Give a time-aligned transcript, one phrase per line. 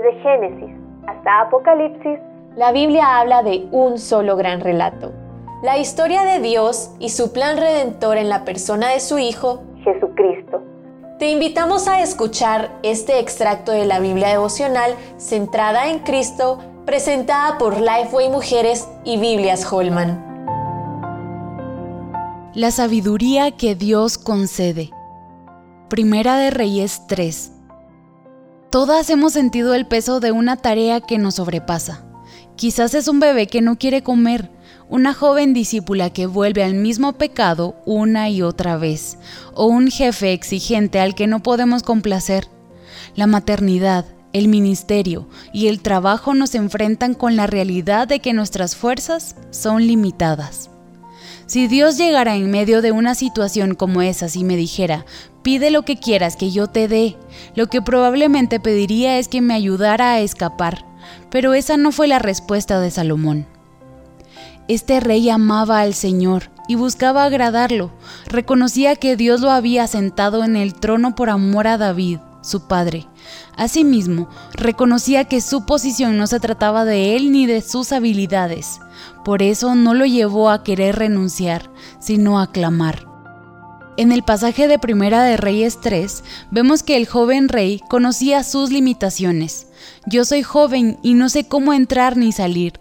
[0.00, 2.18] Desde Génesis hasta Apocalipsis,
[2.56, 5.12] la Biblia habla de un solo gran relato.
[5.62, 10.62] La historia de Dios y su plan redentor en la persona de su Hijo, Jesucristo.
[11.18, 17.78] Te invitamos a escuchar este extracto de la Biblia devocional centrada en Cristo, presentada por
[17.78, 20.24] Lifeway Mujeres y Biblias Holman.
[22.54, 24.90] La sabiduría que Dios concede.
[25.90, 27.59] Primera de Reyes 3.
[28.70, 32.04] Todas hemos sentido el peso de una tarea que nos sobrepasa.
[32.54, 34.48] Quizás es un bebé que no quiere comer,
[34.88, 39.18] una joven discípula que vuelve al mismo pecado una y otra vez,
[39.54, 42.46] o un jefe exigente al que no podemos complacer.
[43.16, 48.76] La maternidad, el ministerio y el trabajo nos enfrentan con la realidad de que nuestras
[48.76, 50.70] fuerzas son limitadas.
[51.50, 55.04] Si Dios llegara en medio de una situación como esa y me dijera,
[55.42, 57.16] pide lo que quieras que yo te dé,
[57.56, 60.84] lo que probablemente pediría es que me ayudara a escapar,
[61.28, 63.48] pero esa no fue la respuesta de Salomón.
[64.68, 67.90] Este rey amaba al Señor y buscaba agradarlo.
[68.26, 73.06] Reconocía que Dios lo había sentado en el trono por amor a David, su padre.
[73.56, 78.80] Asimismo, reconocía que su posición no se trataba de él ni de sus habilidades.
[79.24, 83.06] Por eso no lo llevó a querer renunciar, sino a clamar.
[83.96, 88.70] En el pasaje de Primera de Reyes 3, vemos que el joven rey conocía sus
[88.70, 89.66] limitaciones.
[90.06, 92.80] Yo soy joven y no sé cómo entrar ni salir.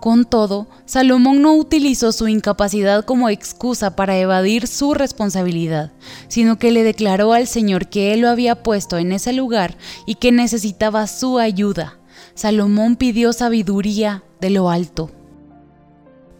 [0.00, 5.92] Con todo, Salomón no utilizó su incapacidad como excusa para evadir su responsabilidad,
[6.28, 10.14] sino que le declaró al Señor que Él lo había puesto en ese lugar y
[10.16, 11.98] que necesitaba su ayuda.
[12.34, 15.10] Salomón pidió sabiduría de lo alto.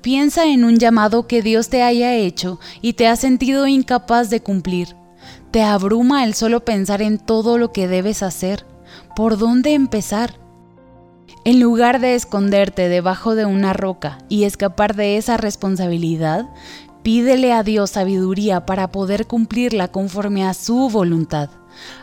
[0.00, 4.40] Piensa en un llamado que Dios te haya hecho y te ha sentido incapaz de
[4.40, 4.94] cumplir.
[5.50, 8.64] Te abruma el solo pensar en todo lo que debes hacer.
[9.16, 10.38] ¿Por dónde empezar?
[11.44, 16.46] En lugar de esconderte debajo de una roca y escapar de esa responsabilidad,
[17.02, 21.50] pídele a Dios sabiduría para poder cumplirla conforme a su voluntad.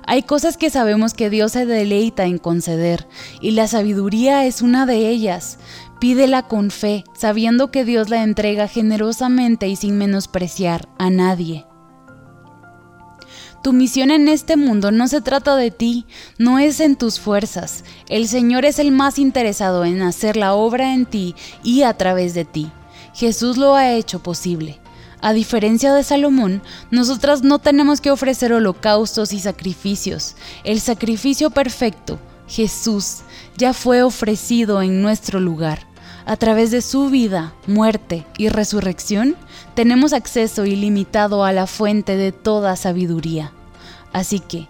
[0.08, 3.08] Hay cosas que sabemos que Dios se deleita en conceder,
[3.42, 5.60] y la sabiduría es una de ellas.
[6.00, 11.66] Pídela con fe, sabiendo que Dios la entrega generosamente y sin menospreciar a nadie.
[13.66, 16.06] Tu misión en este mundo no se trata de ti,
[16.38, 17.84] no es en tus fuerzas.
[18.08, 21.34] El Señor es el más interesado en hacer la obra en ti
[21.64, 22.70] y a través de ti.
[23.16, 24.80] Jesús lo ha hecho posible.
[25.20, 26.62] A diferencia de Salomón,
[26.92, 30.36] nosotras no tenemos que ofrecer holocaustos y sacrificios.
[30.64, 33.22] El sacrificio perfecto, Jesús,
[33.58, 35.88] ya fue ofrecido en nuestro lugar.
[36.28, 39.36] A través de su vida, muerte y resurrección,
[39.76, 43.52] tenemos acceso ilimitado a la fuente de toda sabiduría.
[44.12, 44.68] Así que,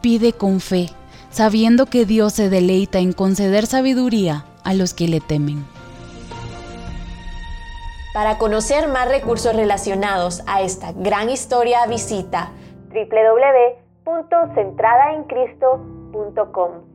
[0.00, 0.88] pide con fe,
[1.30, 5.66] sabiendo que Dios se deleita en conceder sabiduría a los que le temen.
[8.14, 12.50] Para conocer más recursos relacionados a esta gran historia, visita
[14.06, 16.93] www.centradaencristo.com.